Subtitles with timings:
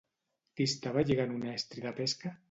[0.59, 2.33] Qui estava lligant un estri de pesca?